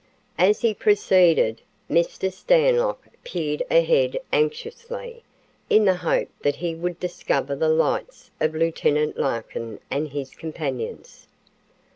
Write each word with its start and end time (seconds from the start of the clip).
As 0.39 0.61
he 0.61 0.73
proceeded, 0.73 1.61
Mr. 1.87 2.33
Stanlock 2.33 3.07
peered 3.23 3.61
ahead 3.69 4.17
anxiously, 4.33 5.21
in 5.69 5.85
the 5.85 5.97
hope 5.97 6.29
that 6.41 6.55
he 6.55 6.73
would 6.73 6.99
discover 6.99 7.55
the 7.55 7.69
lights 7.69 8.31
of 8.41 8.55
Lieutenant 8.55 9.19
Larkin 9.19 9.79
and 9.91 10.07
his 10.07 10.31
companions. 10.31 11.27